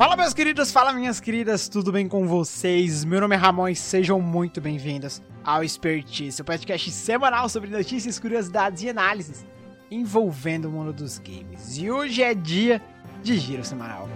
[0.00, 3.04] Fala meus queridos, fala minhas queridas, tudo bem com vocês?
[3.04, 8.18] Meu nome é Ramon e sejam muito bem-vindos ao Expertise, o podcast semanal sobre notícias,
[8.18, 9.44] curiosidades e análises
[9.90, 11.76] envolvendo o mundo dos games.
[11.76, 12.80] E hoje é dia
[13.22, 14.08] de giro semanal.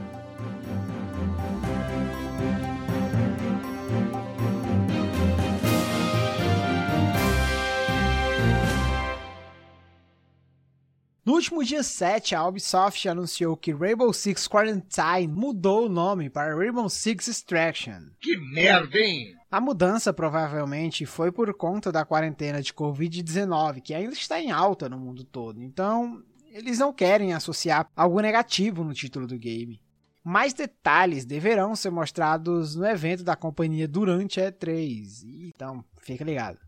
[11.25, 16.55] No último dia 7, a Ubisoft anunciou que Rainbow Six Quarantine mudou o nome para
[16.55, 18.11] Rainbow Six Extraction.
[18.21, 19.35] Que merda, hein?
[19.51, 24.87] A mudança provavelmente foi por conta da quarentena de Covid-19, que ainda está em alta
[24.87, 25.63] no mundo todo.
[25.63, 29.81] Então, eles não querem associar algo negativo no título do game.
[30.23, 35.25] Mais detalhes deverão ser mostrados no evento da companhia durante a E3.
[35.55, 36.59] Então, fica ligado.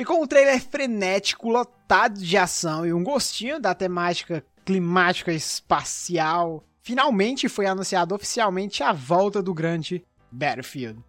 [0.00, 6.64] E com um trailer frenético, lotado de ação e um gostinho da temática climática espacial,
[6.80, 11.04] finalmente foi anunciado oficialmente a volta do grande Battlefield.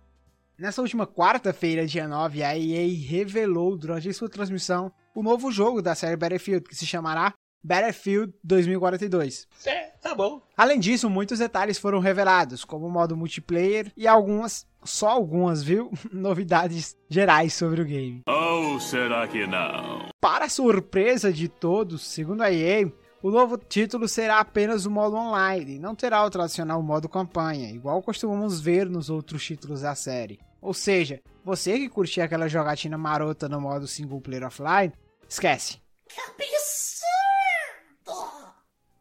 [0.59, 5.95] Nessa última quarta-feira, dia 9, a EA revelou durante sua transmissão o novo jogo da
[5.95, 7.33] série Battlefield, que se chamará
[7.64, 9.48] Battlefield 2042.
[9.67, 10.42] É, tá bom.
[10.58, 15.92] Além disso, muitos detalhes foram revelados, como o modo multiplayer e algumas, só algumas, viu?
[16.12, 18.22] Novidades gerais sobre o game.
[18.28, 20.10] Ou será que não?
[20.20, 22.92] Para surpresa de todos, segundo a EA,
[23.23, 28.02] o novo título será apenas o modo online, não terá o tradicional modo campanha, igual
[28.02, 30.40] costumamos ver nos outros títulos da série.
[30.62, 34.94] Ou seja, você que curtia aquela jogatina marota no modo single player offline,
[35.28, 35.80] esquece.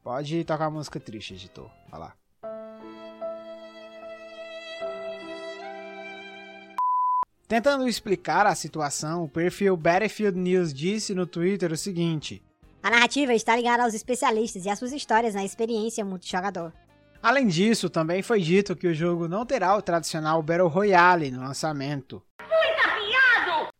[0.02, 1.70] Pode tocar a música triste, editor.
[1.90, 2.19] Vai lá.
[7.50, 12.40] Tentando explicar a situação, o perfil Battlefield News disse no Twitter o seguinte:
[12.80, 16.70] A narrativa está ligada aos especialistas e às suas histórias na experiência multijogador.
[17.20, 21.40] Além disso, também foi dito que o jogo não terá o tradicional Battle Royale no
[21.40, 22.22] lançamento.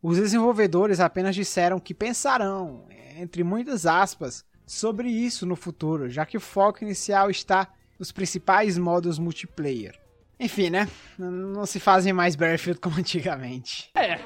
[0.03, 6.37] Os desenvolvedores apenas disseram que pensarão, entre muitas aspas, sobre isso no futuro, já que
[6.37, 7.69] o foco inicial está
[8.01, 9.97] nos principais modos multiplayer.
[10.41, 10.89] Enfim, né?
[11.19, 13.91] Não se fazem mais Battlefield como antigamente.
[13.95, 14.19] É,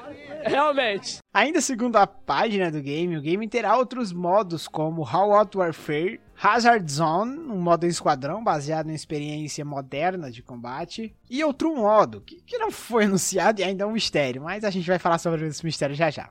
[0.49, 1.17] realmente.
[1.33, 6.89] Ainda segundo a página do game, o game terá outros modos como Hot Warfare, Hazard
[6.89, 12.41] Zone, um modo em esquadrão baseado em experiência moderna de combate, e outro modo que,
[12.41, 15.45] que não foi anunciado e ainda é um mistério, mas a gente vai falar sobre
[15.45, 16.29] esse mistério já já.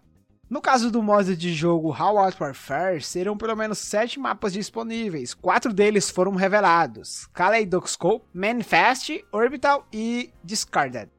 [0.54, 5.34] No caso do modo de jogo Hot Warfare, serão pelo menos 7 mapas disponíveis.
[5.34, 11.10] Quatro deles foram revelados: Kaleidoscope, Manifest, Orbital e Discarded.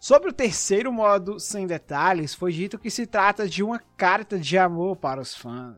[0.00, 4.58] Sobre o terceiro modo, sem detalhes, foi dito que se trata de uma carta de
[4.58, 5.76] amor para os fãs.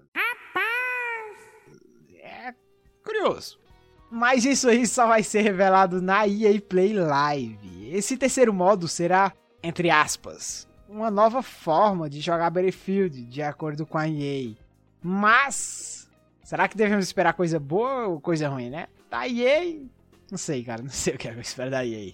[2.19, 2.55] É
[3.05, 3.61] curioso.
[4.11, 7.91] Mas isso aí só vai ser revelado na EA Play Live.
[7.94, 13.98] Esse terceiro modo será, entre aspas, uma nova forma de jogar Battlefield, de acordo com
[13.98, 14.53] a EA.
[15.03, 16.08] Mas,
[16.44, 18.86] será que devemos esperar coisa boa ou coisa ruim, né?
[19.10, 19.81] Da EA,
[20.31, 22.12] não sei, cara, não sei o que é eu espero da EA.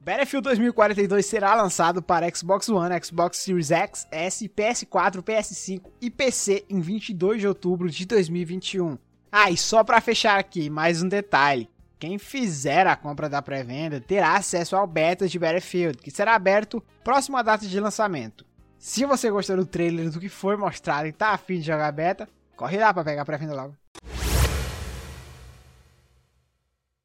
[0.00, 6.64] Battlefield 2042 será lançado para Xbox One, Xbox Series X, S, PS4, PS5 e PC
[6.70, 8.96] em 22 de outubro de 2021.
[9.32, 11.68] Ah, e só para fechar aqui, mais um detalhe.
[11.98, 16.82] Quem fizer a compra da pré-venda terá acesso ao beta de Battlefield, que será aberto
[17.02, 18.44] próximo à data de lançamento.
[18.78, 22.28] Se você gostou do trailer do que foi mostrado e tá afim de jogar beta,
[22.54, 23.74] corre lá para pegar a pré-venda logo.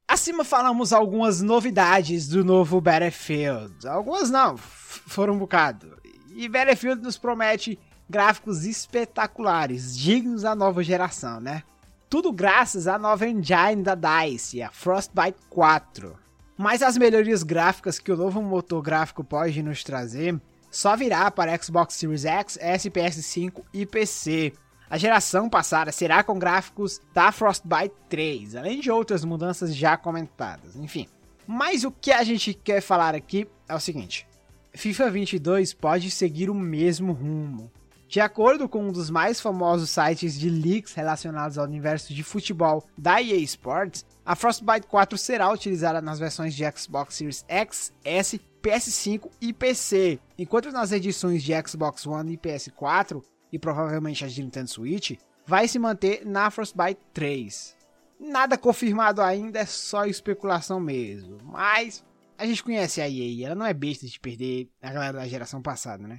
[0.06, 3.88] Acima falamos algumas novidades do novo Battlefield.
[3.88, 5.96] Algumas não, foram um bocado.
[6.34, 7.78] E Battlefield nos promete
[8.10, 11.62] gráficos espetaculares, dignos da nova geração, né?
[12.12, 16.14] Tudo graças à nova engine da DICE, a Frostbite 4.
[16.58, 20.38] Mas as melhorias gráficas que o novo motor gráfico pode nos trazer
[20.70, 24.52] só virá para Xbox Series X, SPS 5 e PC.
[24.90, 30.76] A geração passada será com gráficos da Frostbite 3, além de outras mudanças já comentadas,
[30.76, 31.08] enfim.
[31.46, 34.28] Mas o que a gente quer falar aqui é o seguinte:
[34.74, 37.72] FIFA 22 pode seguir o mesmo rumo.
[38.12, 42.84] De acordo com um dos mais famosos sites de leaks relacionados ao universo de futebol
[42.94, 48.38] da EA Sports, a Frostbite 4 será utilizada nas versões de Xbox Series X, S,
[48.62, 54.42] PS5 e PC, enquanto nas edições de Xbox One e PS4, e provavelmente as de
[54.42, 57.74] Nintendo Switch, vai se manter na Frostbite 3.
[58.20, 62.04] Nada confirmado ainda, é só especulação mesmo, mas
[62.36, 65.62] a gente conhece a EA, ela não é besta de perder a galera da geração
[65.62, 66.18] passada, né?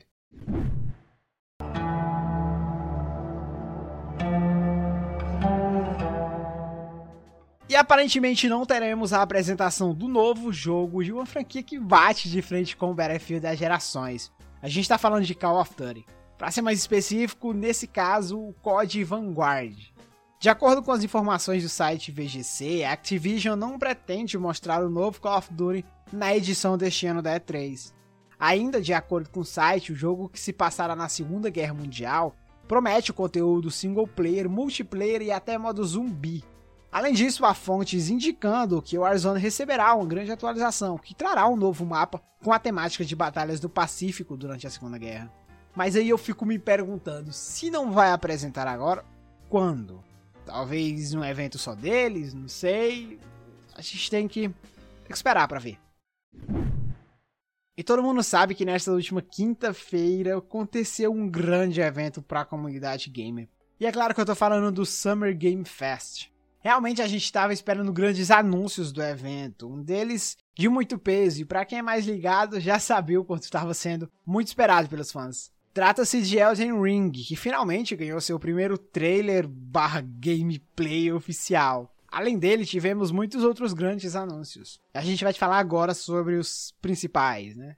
[7.75, 12.75] Aparentemente não teremos a apresentação do novo jogo de uma franquia que bate de frente
[12.75, 14.31] com o Battlefield das gerações.
[14.61, 16.05] A gente está falando de Call of Duty.
[16.37, 19.77] Para ser mais específico, nesse caso, o COD Vanguard.
[20.39, 25.21] De acordo com as informações do site VGC, a Activision não pretende mostrar o novo
[25.21, 27.93] Call of Duty na edição deste ano da E3.
[28.37, 32.35] Ainda de acordo com o site, o jogo que se passará na Segunda Guerra Mundial
[32.67, 36.43] promete o conteúdo single player, multiplayer e até modo zumbi.
[36.93, 41.55] Além disso, há fontes indicando que o Warzone receberá uma grande atualização, que trará um
[41.55, 45.33] novo mapa com a temática de batalhas do Pacífico durante a Segunda Guerra.
[45.75, 49.03] Mas aí eu fico me perguntando, se não vai apresentar agora,
[49.49, 50.03] quando?
[50.45, 53.19] Talvez um evento só deles, não sei.
[53.73, 55.79] A gente tem que, tem que esperar para ver.
[57.75, 63.09] E todo mundo sabe que nesta última quinta-feira aconteceu um grande evento para a comunidade
[63.09, 63.49] gamer.
[63.79, 66.31] E é claro que eu tô falando do Summer Game Fest.
[66.63, 71.45] Realmente a gente estava esperando grandes anúncios do evento, um deles de muito peso, e
[71.45, 75.51] para quem é mais ligado já sabia o quanto estava sendo muito esperado pelos fãs.
[75.73, 81.93] Trata-se de Elden Ring, que finalmente ganhou seu primeiro trailer barra gameplay oficial.
[82.07, 84.79] Além dele, tivemos muitos outros grandes anúncios.
[84.93, 87.75] A gente vai te falar agora sobre os principais, né?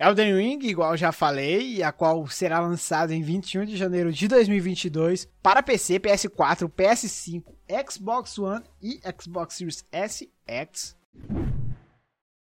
[0.00, 5.28] Elden Ring, igual já falei, a qual será lançado em 21 de janeiro de 2022
[5.42, 7.42] para PC, PS4, PS5,
[7.90, 10.96] Xbox One e Xbox Series S X.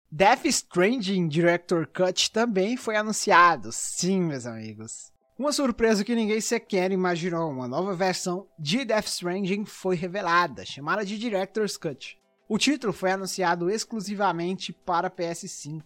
[0.09, 5.11] Death Stranding Director Cut também foi anunciado, sim, meus amigos.
[5.37, 11.03] Uma surpresa que ninguém sequer imaginou, uma nova versão de Death Stranding foi revelada, chamada
[11.03, 12.17] de Director's Cut.
[12.47, 15.81] O título foi anunciado exclusivamente para PS5.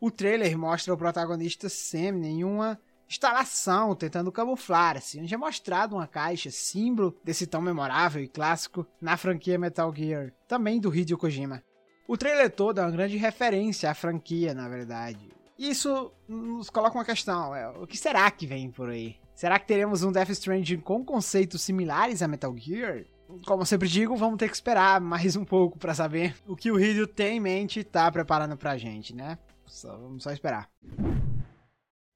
[0.00, 6.06] O trailer mostra o protagonista Sam em uma instalação tentando camuflar-se, onde é mostrado uma
[6.06, 11.62] caixa, símbolo desse tão memorável e clássico na franquia Metal Gear, também do Hideo Kojima.
[12.08, 15.28] O trailer todo é uma grande referência à franquia, na verdade
[15.60, 19.16] isso nos coloca uma questão: é, o que será que vem por aí?
[19.34, 23.04] Será que teremos um Death Stranding com conceitos similares a Metal Gear?
[23.46, 26.70] Como eu sempre digo, vamos ter que esperar mais um pouco para saber o que
[26.70, 29.38] o Hideo tem em mente e tá preparando pra gente, né?
[29.70, 30.68] Só, vamos só esperar.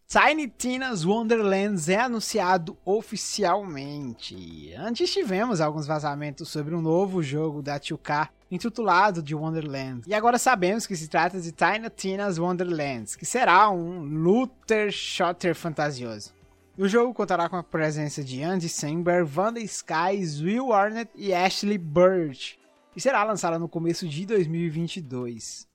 [0.07, 4.73] Tiny Tina's Wonderlands é anunciado oficialmente.
[4.77, 10.03] Antes tivemos alguns vazamentos sobre um novo jogo da 2K intitulado de Wonderland.
[10.07, 15.55] E agora sabemos que se trata de Tiny Tina's Wonderlands, que será um looter shooter
[15.55, 16.33] fantasioso.
[16.77, 21.79] O jogo contará com a presença de Andy Samberg, Wanda Skies, Will Arnett e Ashley
[21.79, 22.59] Birch,
[22.95, 25.67] e será lançado no começo de 2022.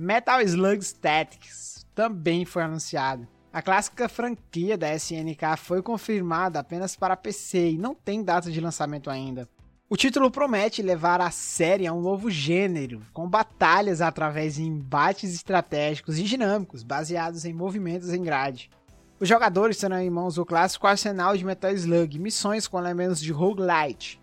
[0.00, 3.26] Metal Slug Statics também foi anunciado.
[3.52, 8.60] A clássica franquia da SNK foi confirmada apenas para PC e não tem data de
[8.60, 9.48] lançamento ainda.
[9.90, 15.34] O título promete levar a série a um novo gênero, com batalhas através de embates
[15.34, 18.70] estratégicos e dinâmicos, baseados em movimentos em grade.
[19.18, 23.32] Os jogadores terão em mãos o clássico arsenal de Metal Slug, missões com elementos de
[23.32, 24.20] roguelite.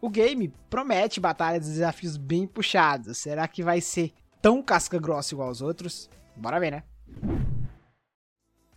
[0.00, 3.18] O game promete batalhas e desafios bem puxados.
[3.18, 6.08] Será que vai ser tão casca grossa igual aos outros?
[6.36, 6.82] Bora ver, né?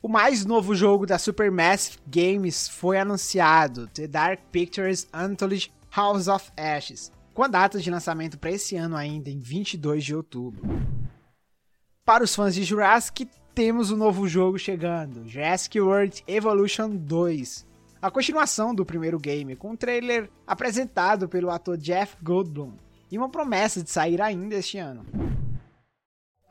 [0.02, 6.52] O mais novo jogo da Supermassive Games foi anunciado, The Dark Pictures Anthology House of
[6.58, 10.64] Ashes, com a data de lançamento para esse ano ainda em 22 de outubro.
[12.04, 17.68] Para os fãs de Jurassic, temos um novo jogo chegando, Jurassic World Evolution 2,
[18.02, 22.74] a continuação do primeiro game, com um trailer apresentado pelo ator Jeff Goldblum
[23.12, 25.06] e uma promessa de sair ainda este ano.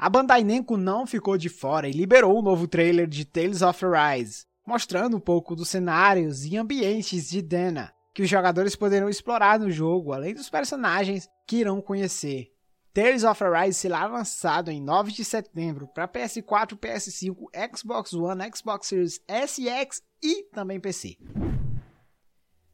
[0.02, 3.60] A Bandai Namco não ficou de fora e liberou o um novo trailer de Tales
[3.60, 9.10] of Arise, mostrando um pouco dos cenários e ambientes de Dana, que os jogadores poderão
[9.10, 12.46] explorar no jogo, além dos personagens que irão conhecer.
[12.94, 17.36] Tales of Arise será lançado em 9 de setembro para PS4, PS5,
[17.76, 21.18] Xbox One, Xbox Series S X e também PC.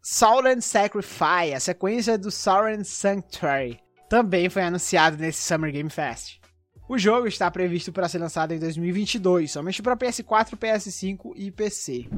[0.01, 6.46] Soul Sacrifice, a sequência do Soul Sanctuary, também foi anunciado nesse Summer Game Fest.
[6.89, 12.09] O jogo está previsto para ser lançado em 2022, somente para PS4, PS5 e PC.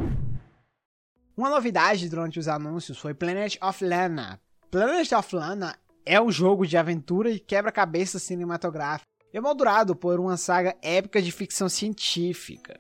[1.34, 4.38] Uma novidade durante os anúncios foi Planet of Lana.
[4.70, 10.76] Planet of Lana é um jogo de aventura e quebra-cabeça cinematográfico, emoldurado por uma saga
[10.82, 12.78] épica de ficção científica.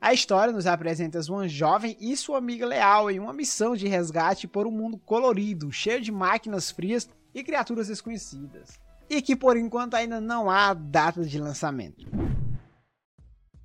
[0.00, 4.48] A história nos apresenta uma jovem e sua amiga leal em uma missão de resgate
[4.48, 9.94] por um mundo colorido, cheio de máquinas frias e criaturas desconhecidas, e que por enquanto
[9.94, 12.06] ainda não há data de lançamento.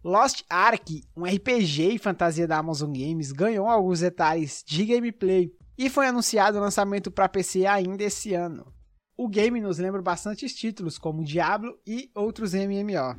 [0.03, 5.89] Lost Ark, um RPG e fantasia da Amazon Games, ganhou alguns detalhes de gameplay e
[5.89, 8.73] foi anunciado o lançamento para PC ainda esse ano.
[9.15, 13.15] O game nos lembra bastantes títulos como Diablo e outros MMO.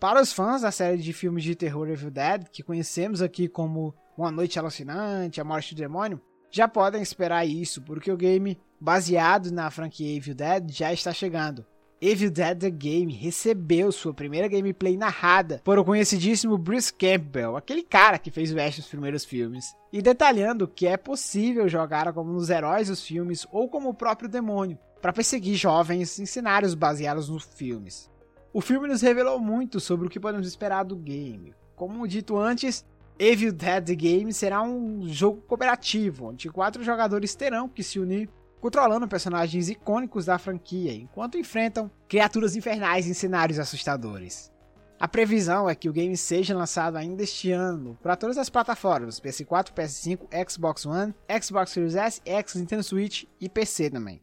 [0.00, 3.94] Para os fãs da série de filmes de terror Evil Dead, que conhecemos aqui como
[4.16, 6.20] Uma Noite Alucinante, A Morte do Demônio,
[6.50, 11.66] já podem esperar isso, porque o game baseado na franquia Evil Dead já está chegando.
[12.00, 17.82] Evil Dead The Game recebeu sua primeira gameplay narrada por o conhecidíssimo Bruce Campbell, aquele
[17.82, 22.32] cara que fez o Ash nos primeiros filmes, e detalhando que é possível jogar como
[22.32, 27.28] nos heróis dos filmes ou como o próprio demônio, para perseguir jovens em cenários baseados
[27.28, 28.08] nos filmes.
[28.52, 31.52] O filme nos revelou muito sobre o que podemos esperar do game.
[31.74, 32.84] Como dito antes,
[33.18, 39.08] Evil Dead Game será um jogo cooperativo, onde quatro jogadores terão que se unir controlando
[39.08, 44.52] personagens icônicos da franquia, enquanto enfrentam criaturas infernais em cenários assustadores.
[45.00, 49.20] A previsão é que o game seja lançado ainda este ano para todas as plataformas:
[49.20, 54.20] PS4, PS5, Xbox One, Xbox Series S, X, Nintendo Switch e PC também.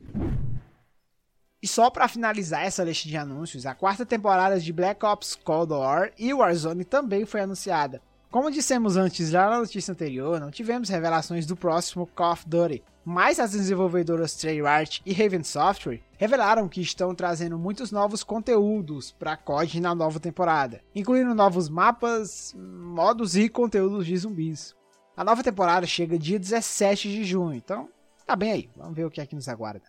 [1.61, 5.73] E só para finalizar essa lista de anúncios, a quarta temporada de Black Ops Cold
[5.73, 8.01] War e Warzone também foi anunciada.
[8.35, 12.83] Como dissemos antes lá na notícia anterior, não tivemos revelações do próximo Call of Duty,
[13.05, 19.37] mas as desenvolvedoras Treyarch e Raven Software revelaram que estão trazendo muitos novos conteúdos para
[19.37, 24.75] COD na nova temporada, incluindo novos mapas, modos e conteúdos de zumbis.
[25.15, 27.87] A nova temporada chega dia 17 de junho, então
[28.25, 29.85] tá bem aí, vamos ver o que é que nos aguarda.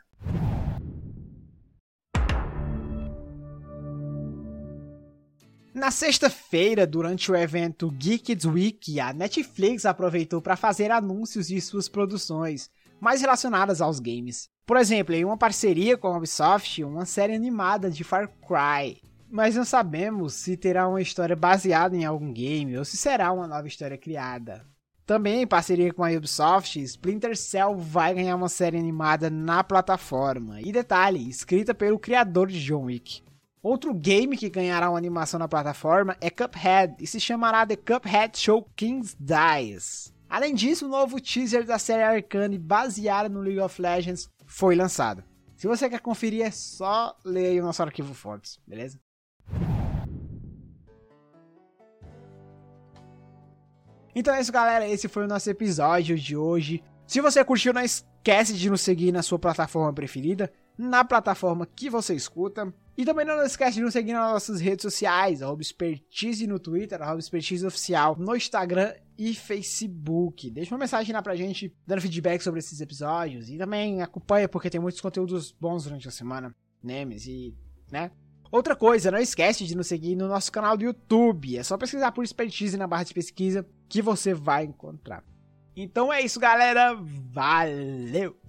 [5.76, 11.86] Na sexta-feira, durante o evento Geeked Week, a Netflix aproveitou para fazer anúncios de suas
[11.86, 14.48] produções, mais relacionadas aos games.
[14.64, 19.02] Por exemplo, em uma parceria com a Ubisoft, uma série animada de Far Cry.
[19.30, 23.46] Mas não sabemos se terá uma história baseada em algum game ou se será uma
[23.46, 24.64] nova história criada.
[25.04, 30.58] Também em parceria com a Ubisoft, Splinter Cell vai ganhar uma série animada na plataforma.
[30.62, 33.25] E detalhe, escrita pelo criador de John Wick.
[33.66, 38.38] Outro game que ganhará uma animação na plataforma é Cuphead e se chamará The Cuphead
[38.38, 40.14] Show Kings Dies.
[40.30, 45.24] Além disso, o novo teaser da série Arcane baseada no League of Legends foi lançado.
[45.56, 49.00] Se você quer conferir, é só ler aí o nosso arquivo fontes, beleza?
[54.14, 54.88] Então é isso, galera.
[54.88, 56.84] Esse foi o nosso episódio de hoje.
[57.04, 61.88] Se você curtiu, não esquece de nos seguir na sua plataforma preferida, na plataforma que
[61.88, 62.72] você escuta.
[62.96, 67.00] E também não esquece de nos seguir nas nossas redes sociais, arroba expertise no Twitter,
[67.02, 70.50] arroba expertise oficial no Instagram e Facebook.
[70.50, 73.50] Deixa uma mensagem lá pra gente, dando feedback sobre esses episódios.
[73.50, 77.54] E também acompanha, porque tem muitos conteúdos bons durante a semana, memes e,
[77.92, 78.10] né?
[78.50, 81.58] Outra coisa, não esquece de nos seguir no nosso canal do YouTube.
[81.58, 85.22] É só pesquisar por expertise na barra de pesquisa que você vai encontrar.
[85.76, 86.94] Então é isso, galera.
[86.94, 88.45] Valeu!